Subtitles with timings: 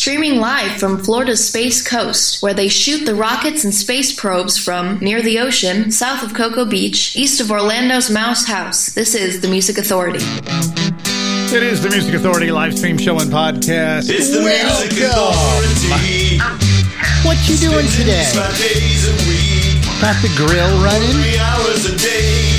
[0.00, 4.98] streaming live from Florida's Space Coast, where they shoot the rockets and space probes from
[5.00, 8.86] near the ocean, south of Cocoa Beach, east of Orlando's Mouse House.
[8.94, 10.24] This is the Music Authority.
[11.52, 14.08] It is the Music Authority live stream show and podcast.
[14.08, 16.40] It's the Music Authority.
[17.20, 18.24] What you doing today?
[18.32, 21.12] Five days a week, Got the grill running?
[21.12, 22.56] three hours a day.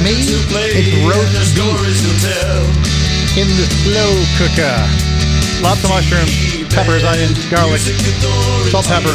[0.00, 0.16] Me?
[0.16, 2.64] to It's roast and the stories to tell.
[3.36, 5.09] in the slow cooker.
[5.62, 7.80] Lots of mushrooms, peppers, onions, garlic,
[8.72, 9.12] salt, pepper.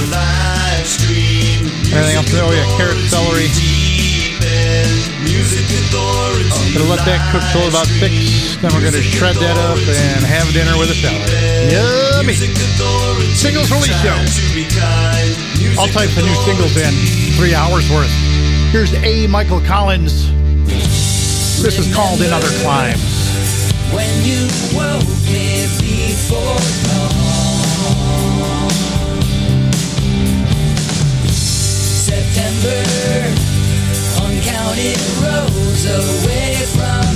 [1.90, 2.30] Anything else?
[2.38, 3.50] Oh yeah, carrot, celery.
[6.76, 8.58] Gonna let that cook till about six.
[8.62, 11.26] Then we're gonna shred that up and have dinner with a salad.
[11.72, 12.36] Yummy!
[13.34, 14.16] Singles release show.
[15.82, 16.94] All types of new singles in
[17.38, 18.12] three hours worth.
[18.72, 19.26] Here's A.
[19.28, 20.30] Michael Collins.
[21.64, 23.15] This is called In Other Climes.
[23.94, 28.70] When you woke me before dawn.
[31.30, 32.84] September,
[35.22, 37.15] roads away from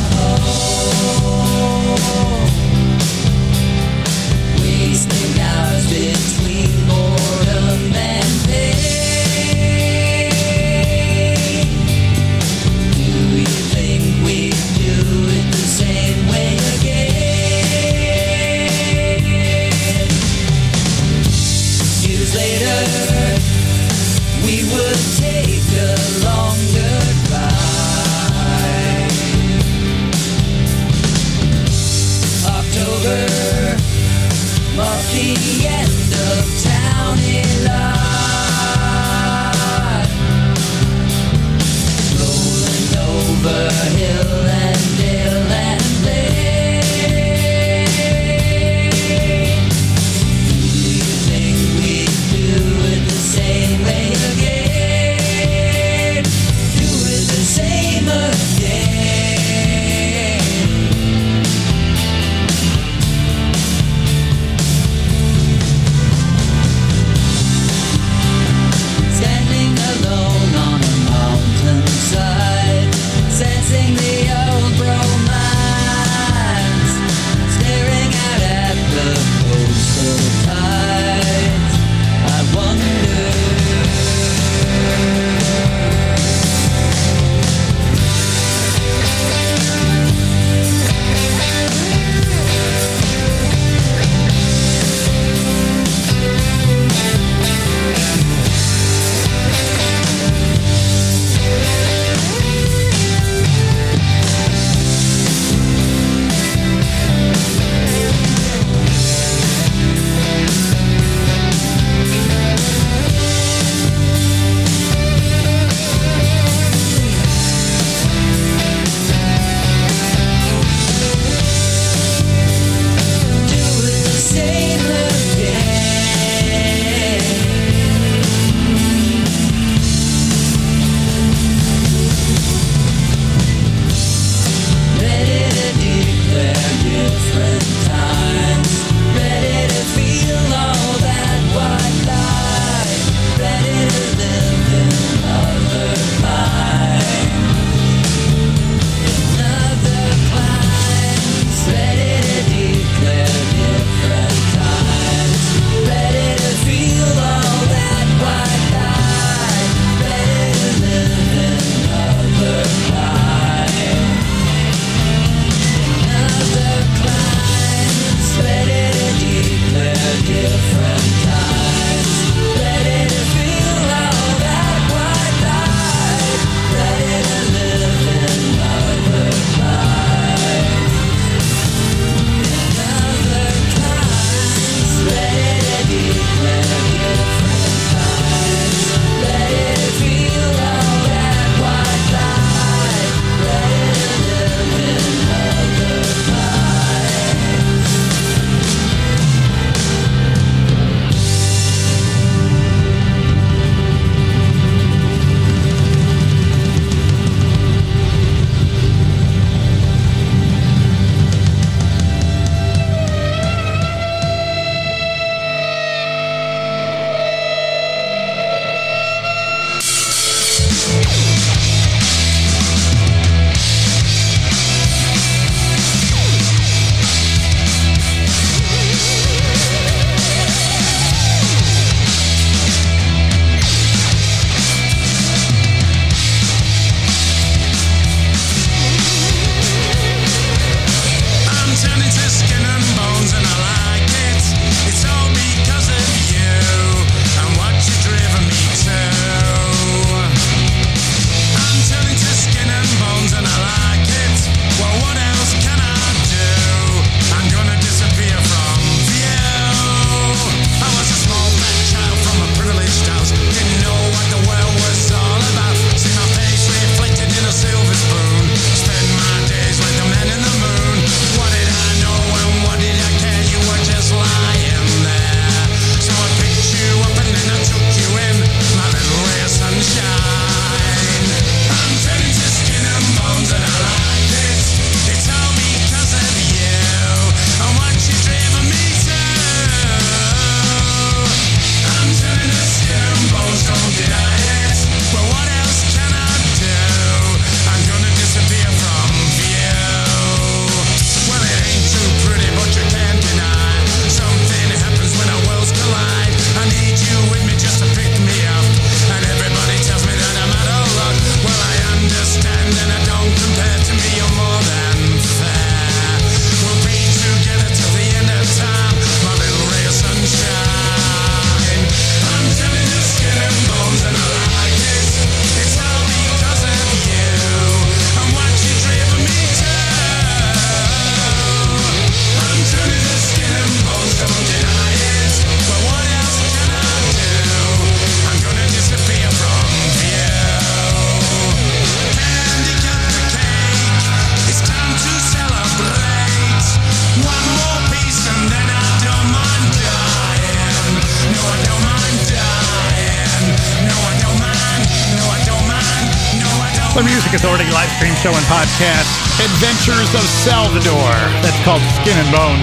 [358.19, 359.07] show and podcast,
[359.39, 361.15] Adventures of Salvador.
[361.39, 362.59] That's called Skin and Bone.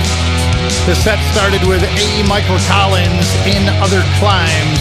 [0.85, 2.21] The set started with A.
[2.29, 4.81] Michael Collins in Other Climes,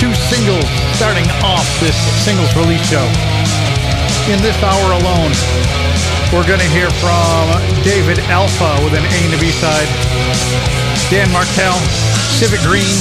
[0.00, 0.64] two singles
[0.96, 1.92] starting off this
[2.24, 3.04] singles release show.
[4.32, 5.36] In this hour alone,
[6.32, 7.52] we're going to hear from
[7.84, 9.90] David Alpha with an A and a B side,
[11.12, 11.76] Dan Martell,
[12.40, 12.96] Civic Green,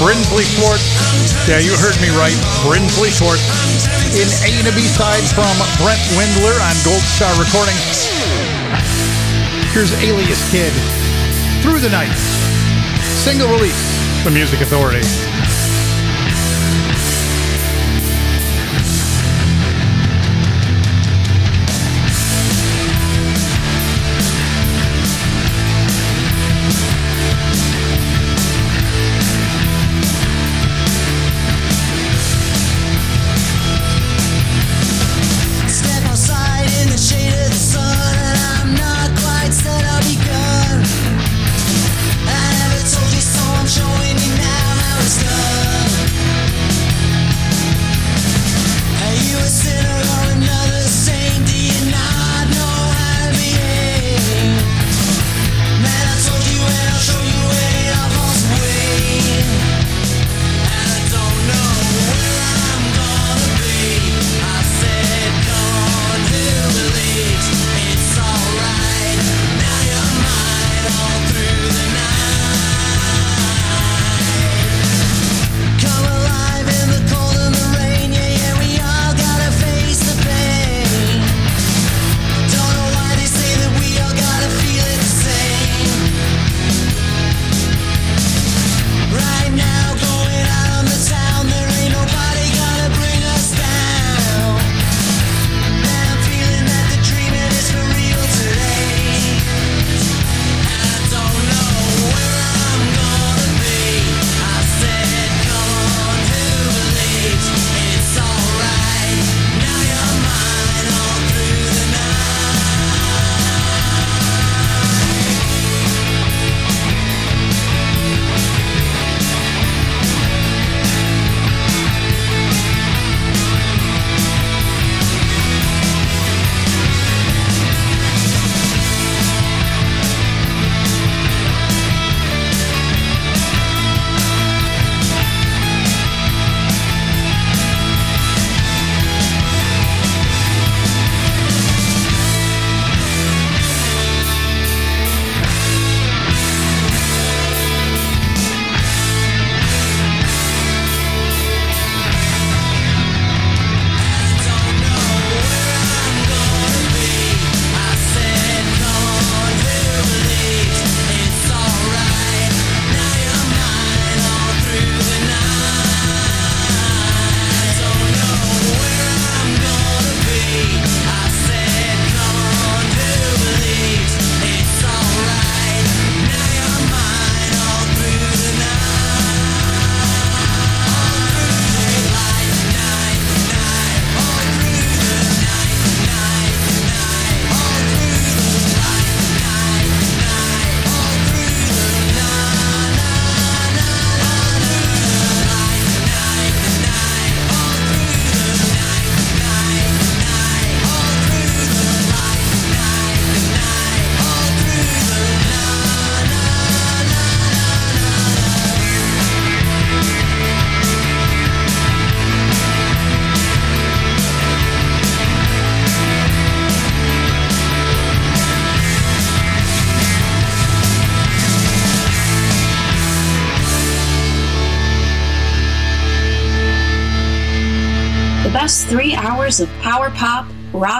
[0.00, 0.80] Brinsley Schwarz.
[1.44, 3.44] Yeah, you heard me right, Brinsley Schwarz
[4.14, 8.08] in A and B sides from Brent Windler on Gold Star Recordings.
[9.72, 10.72] Here's Alias Kid,
[11.62, 12.16] Through the Night,
[13.22, 15.37] single release, The Music Authority.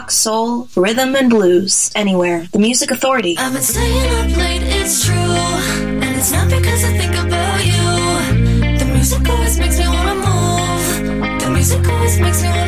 [0.08, 2.46] rock, soul, rhythm, and blues anywhere.
[2.52, 3.36] The Music Authority.
[3.36, 5.14] I've been staying up late, it's true.
[5.14, 8.78] And it's not because I think about you.
[8.78, 11.42] The music always makes me wanna move.
[11.42, 12.67] The music always makes me wanna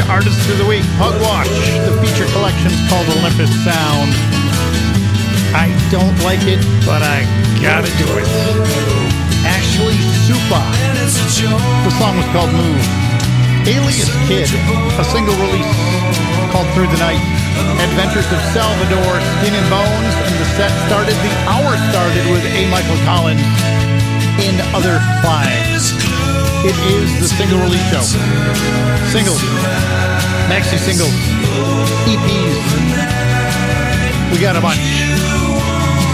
[0.00, 1.44] Feature artists of the week, Pugwash.
[1.84, 4.08] The feature collection's called Olympus Sound.
[5.52, 6.56] I don't like it,
[6.88, 7.28] but I
[7.60, 8.24] gotta do it.
[9.44, 10.64] Ashley Supa.
[11.84, 12.80] The song was called Move.
[13.68, 14.48] Alias Kid,
[14.96, 15.68] a single release
[16.48, 17.20] called Through the Night.
[17.92, 22.64] Adventures of Salvador, Skin and Bones, and the set started, the hour started with A.
[22.72, 23.44] Michael Collins
[24.40, 25.99] in Other Climes.
[26.60, 28.04] It is the single release show.
[29.08, 29.40] Singles,
[30.52, 31.16] maxi singles,
[32.04, 32.56] EPs.
[34.28, 34.84] We got a bunch.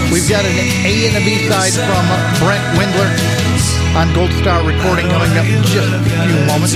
[0.07, 0.55] We've got an
[0.87, 1.99] A and a B side from
[2.39, 3.11] Brent Windler
[3.99, 6.71] on Gold Star Recording coming up in just a few moments.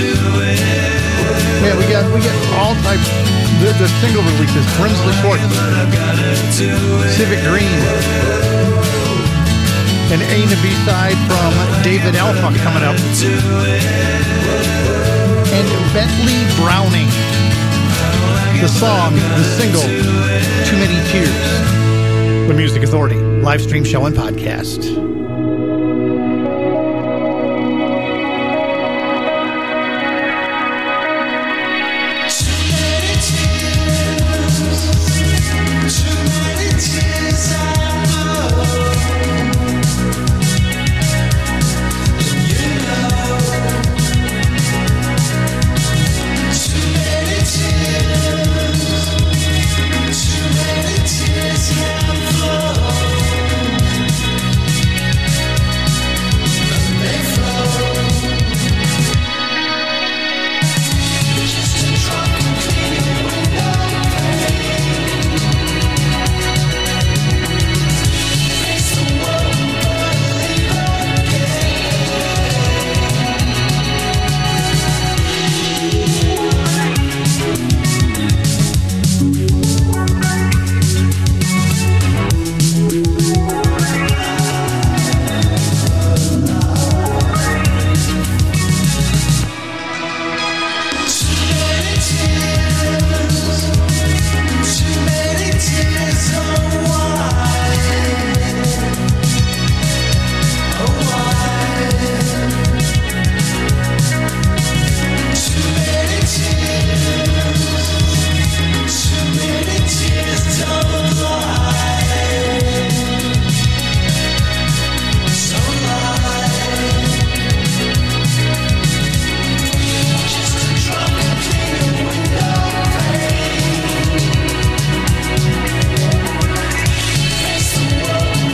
[1.64, 3.08] Yeah, we got we got all types.
[3.64, 5.40] The, the single releases: Brinsley Schwarz,
[7.16, 7.80] Civic Green,
[10.12, 12.96] an A and a B side from David Alpha coming up,
[15.48, 17.08] and Bentley Browning.
[18.60, 19.80] The song, the single,
[20.66, 22.46] Too Many Tears.
[22.46, 25.21] The Music Authority, live stream show and podcast.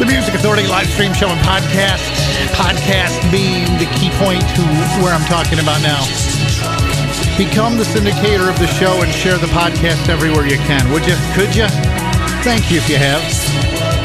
[0.08, 2.00] Music Authority live stream show and podcast.
[2.56, 4.62] Podcast being the key point to
[5.04, 6.00] where I'm talking about now.
[7.36, 10.80] Become the syndicator of the show and share the podcast everywhere you can.
[10.92, 11.14] Would you?
[11.36, 11.68] Could you?
[12.40, 13.20] Thank you if you have.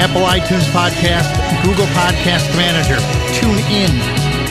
[0.03, 1.31] Apple iTunes Podcast,
[1.63, 2.99] Google Podcast Manager,
[3.39, 3.95] TuneIn,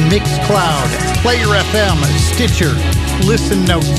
[0.09, 0.89] Mixcloud,
[1.21, 2.73] Player FM, Stitcher,
[3.29, 3.93] Listen Notes,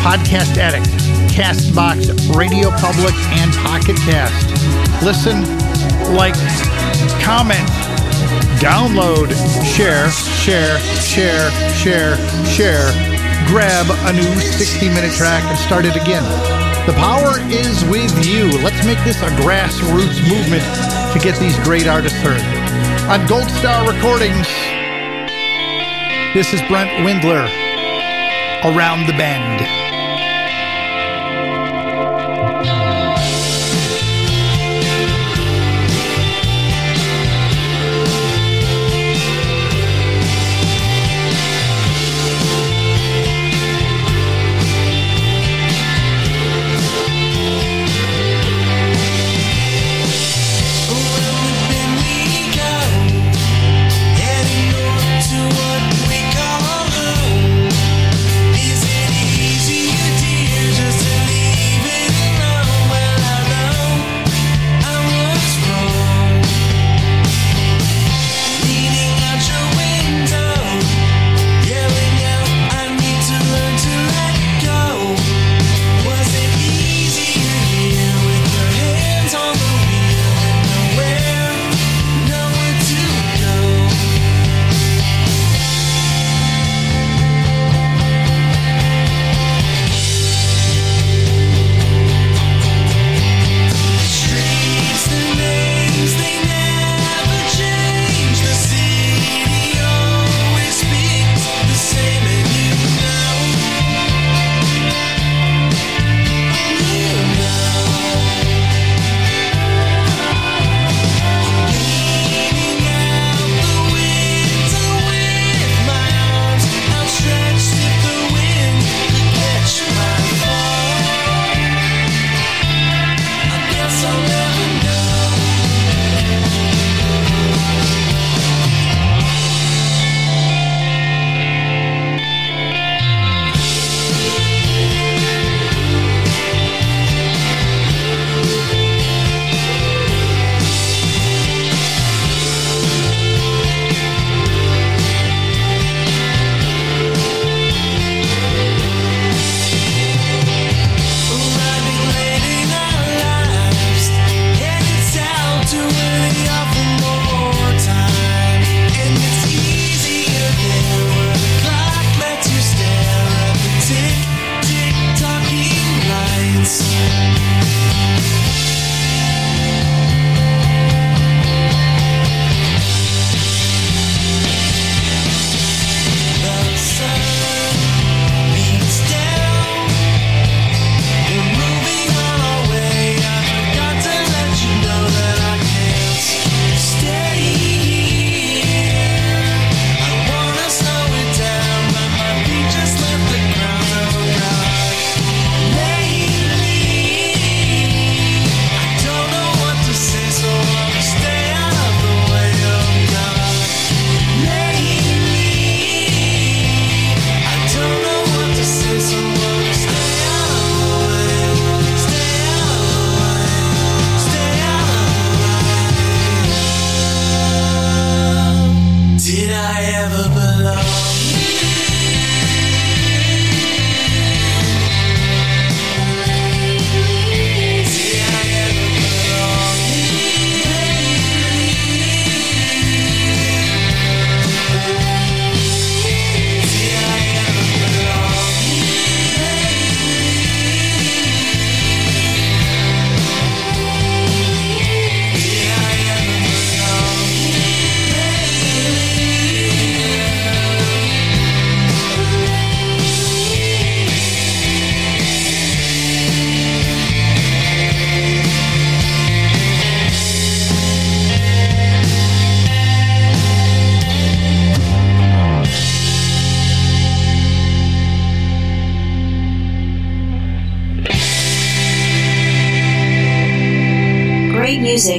[0.00, 0.88] Podcast Addict,
[1.30, 4.48] Castbox, Radio Public, and Pocket Cast.
[5.04, 5.42] Listen,
[6.10, 6.34] like,
[7.22, 7.68] comment,
[8.58, 9.30] download,
[9.64, 12.90] share, share, share, share, share.
[13.46, 16.22] Grab a new 60 minute track and start it again.
[16.86, 18.50] The power is with you.
[18.62, 20.64] Let's make this a grassroots movement
[21.12, 22.42] to get these great artists heard.
[23.10, 24.48] On Gold Star Recordings,
[26.34, 27.44] this is Brent Windler,
[28.64, 29.81] Around the Bend.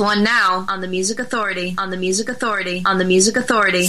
[0.00, 0.16] Of the week.
[0.16, 1.74] Here's one now on the Music Authority.
[1.78, 2.82] On the Music Authority.
[2.86, 3.86] On the Music Authority.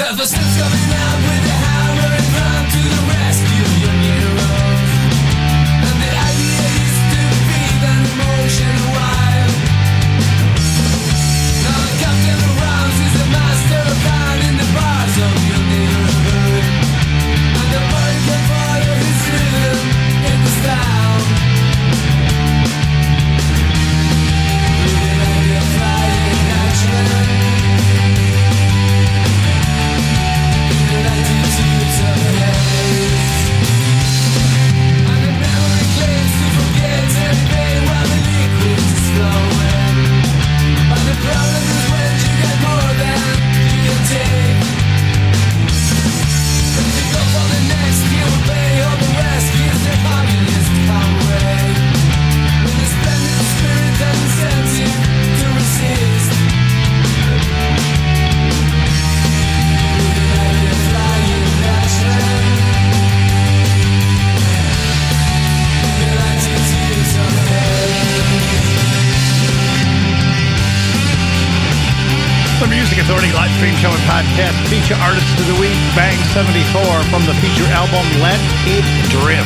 [73.83, 78.39] Show and podcast feature artist of the week, Bang 74 from the feature album Let
[78.63, 79.43] It Drift.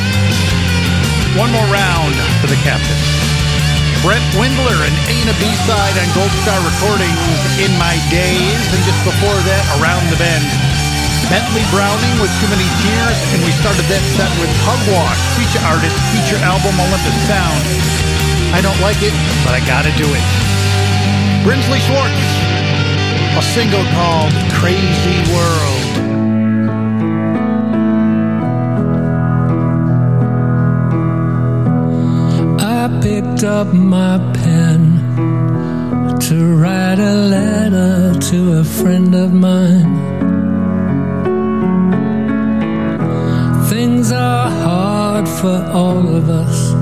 [1.34, 3.02] One more round for the captain.
[4.06, 7.18] Brent Windler and A and a B-side on Gold Star Recordings
[7.58, 10.46] in My Days, and just before that, Around the Bend.
[11.34, 15.98] Bentley Browning with Too Many Tears, and we started that set with Pugwash, feature artist,
[16.14, 17.58] feature album Olympus Sound.
[18.54, 20.26] I don't like it, but I gotta do it.
[21.42, 22.37] Brinsley Schwarz,
[23.38, 25.84] a single called Crazy World.
[32.60, 34.80] I picked up my pen
[36.20, 39.94] to write a letter to a friend of mine.
[43.70, 46.74] Things are hard for all of us,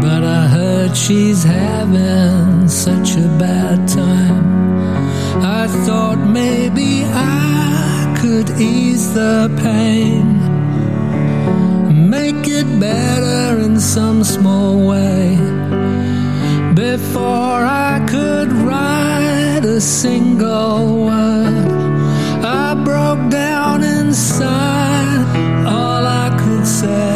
[0.00, 4.55] but I heard she's having such a bad time.
[5.42, 10.24] I thought maybe I could ease the pain,
[12.08, 15.36] make it better in some small way.
[16.74, 21.68] Before I could write a single word,
[22.44, 25.24] I broke down inside.
[25.66, 27.15] All I could say.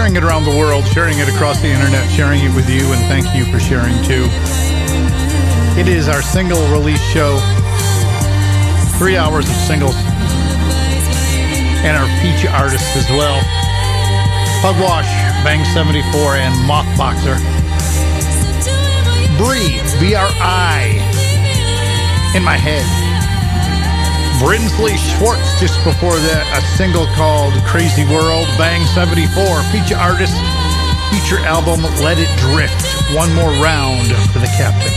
[0.00, 3.04] sharing it around the world, sharing it across the internet, sharing it with you, and
[3.04, 4.24] thank you for sharing too.
[5.78, 7.38] It is our single release show.
[8.96, 9.94] Three hours of singles.
[11.84, 13.42] And our feature artists as well.
[14.62, 15.04] Pugwash,
[15.44, 17.36] Bang 74, and Mothboxer.
[19.36, 20.96] Bree, B-R-I.
[22.34, 23.09] In my head.
[24.40, 29.28] Brinsley Schwarz just before that, a single called Crazy World, Bang 74,
[29.68, 30.32] feature artist,
[31.12, 32.80] feature album Let It Drift.
[33.12, 34.88] One more round for the captain.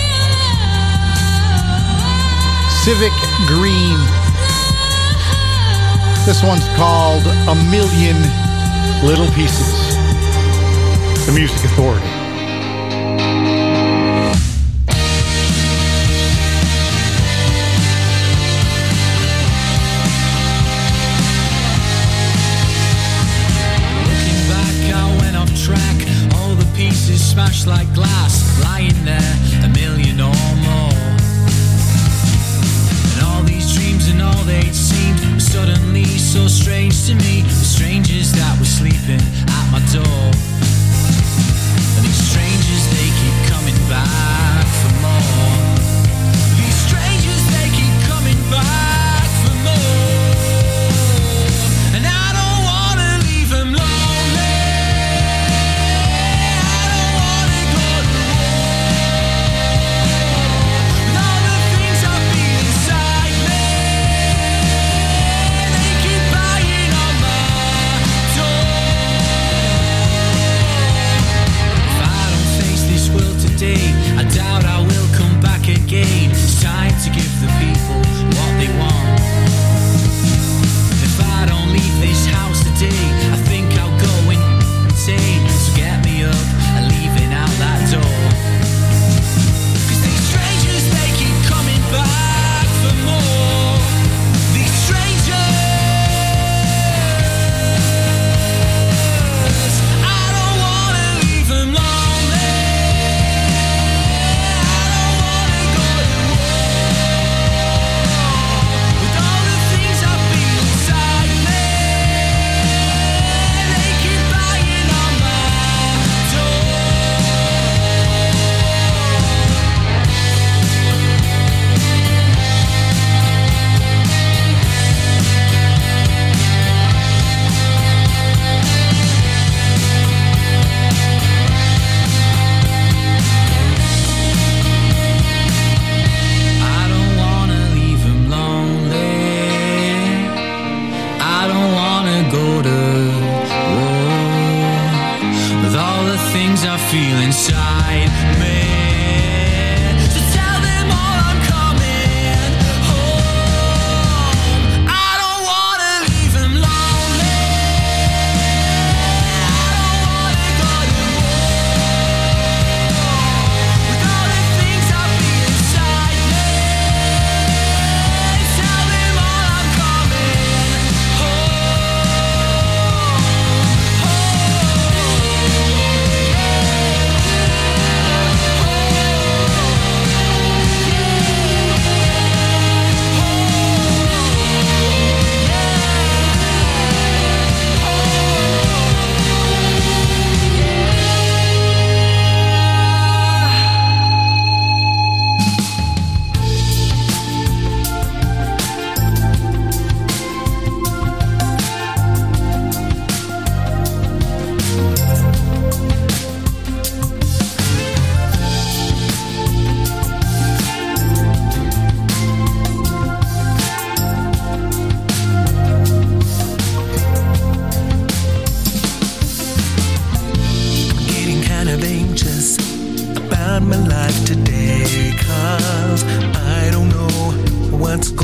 [2.88, 3.12] Civic
[3.44, 4.00] Green.
[6.24, 8.16] This one's called A Million
[9.04, 9.76] Little Pieces.
[11.28, 12.13] The Music Authority.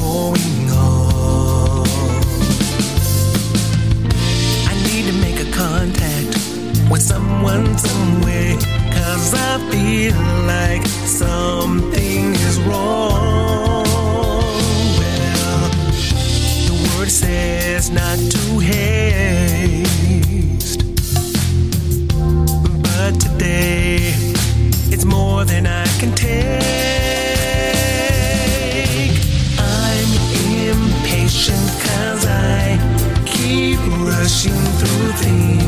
[0.10, 1.86] going on.
[4.72, 6.32] I need to make a contact
[6.92, 8.56] with someone somewhere.
[8.96, 10.20] Cause I feel
[10.56, 10.84] like
[11.22, 13.86] something is wrong.
[15.00, 15.70] Well,
[16.70, 20.09] the word says not to hate.
[34.28, 34.86] cinto
[35.18, 35.59] triste.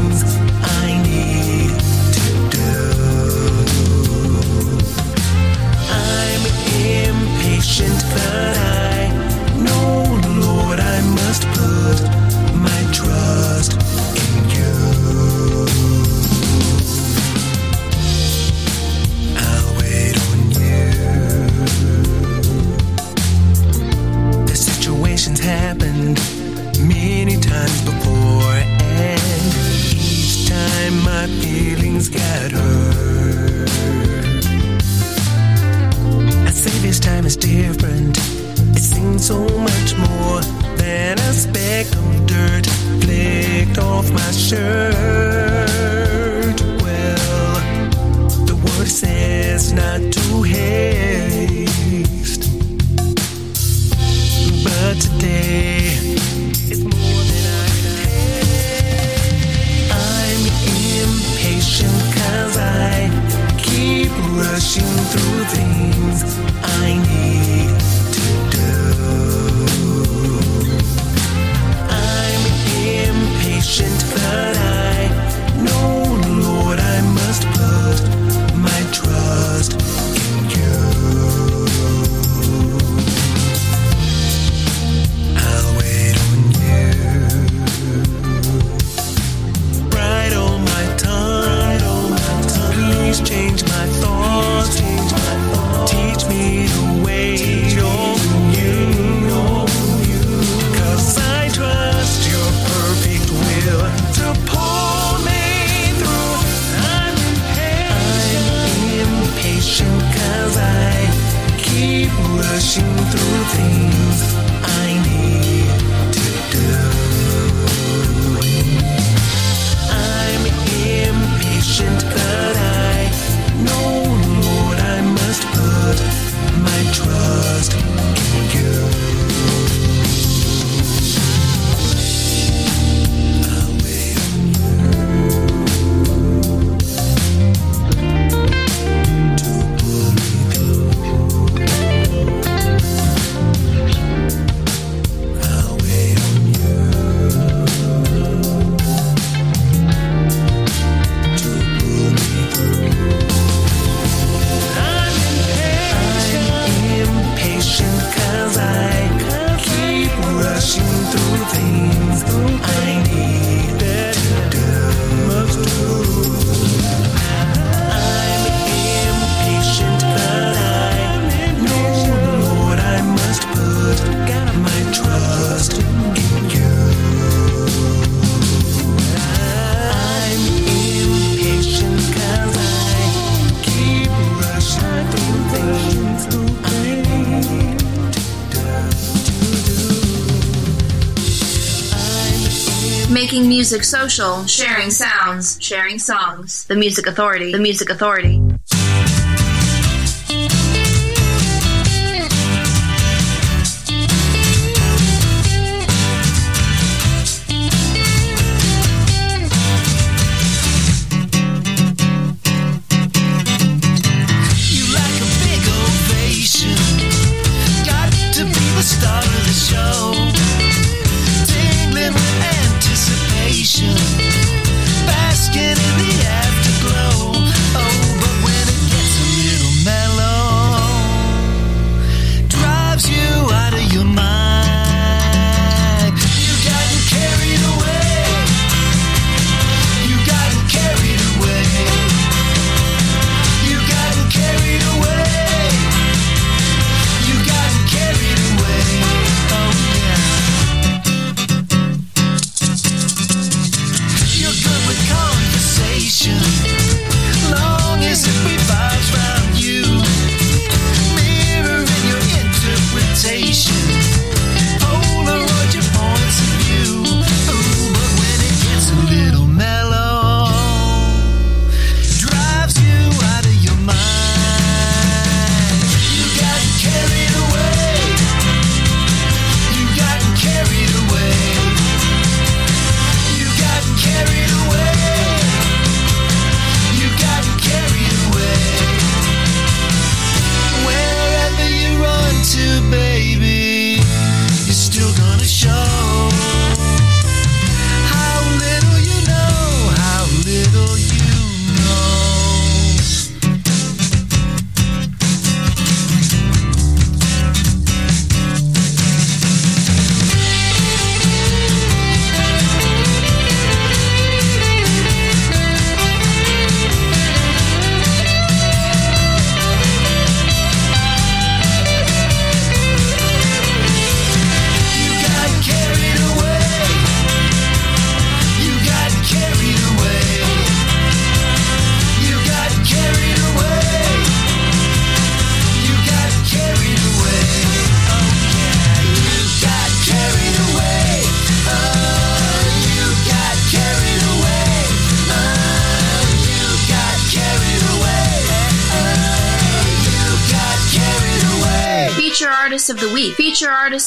[193.11, 196.63] Making music social, sharing sounds, sharing songs.
[196.63, 198.41] The Music Authority, The Music Authority.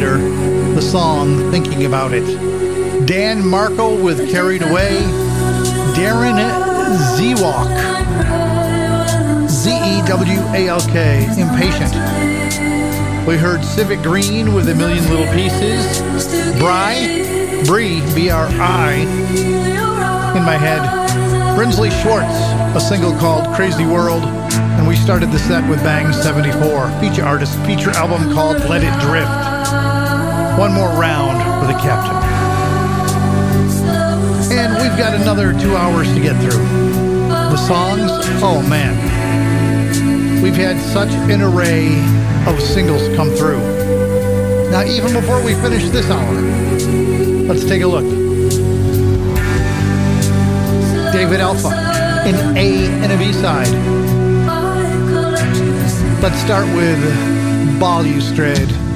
[0.00, 3.06] the song Thinking About It.
[3.06, 5.02] Dan Marco with Carried Away.
[5.94, 6.38] Darren
[7.16, 7.68] Zewalk.
[9.48, 11.24] Z-E-W-A-L-K.
[11.38, 13.26] Impatient.
[13.26, 16.00] We heard Civic Green with A Million Little Pieces.
[16.58, 18.14] Brie, Bree.
[18.14, 18.92] B-R-I.
[20.36, 21.01] In my head.
[21.62, 22.26] Brinsley Schwarz,
[22.74, 24.24] a single called Crazy World.
[24.24, 28.90] And we started the set with Bang 74, feature artist, feature album called Let It
[29.00, 29.30] Drift.
[30.58, 32.16] One more round for the captain.
[34.50, 36.64] And we've got another two hours to get through.
[37.28, 38.10] The songs,
[38.42, 40.42] oh man.
[40.42, 41.96] We've had such an array
[42.48, 43.60] of singles come through.
[44.72, 46.40] Now, even before we finish this hour,
[47.46, 48.21] let's take a look.
[51.12, 53.68] David Alpha, an A and a B side.
[56.22, 56.98] Let's start with
[57.78, 58.91] Balustrade.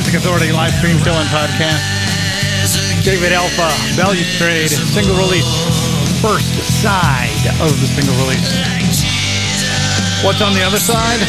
[0.00, 3.04] Music Authority live stream show and podcast.
[3.04, 3.68] David Alpha,
[4.00, 5.44] Balustrade, single release.
[6.22, 8.48] First side of the single release.
[10.24, 11.20] What's on the other side?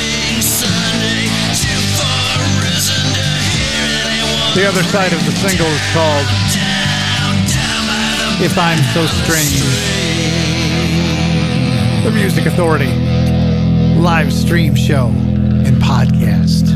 [4.55, 6.27] The other side of the single is called
[8.39, 9.67] If I'm So Strange.
[12.05, 12.93] The Music Authority
[13.99, 16.70] live stream show and podcast.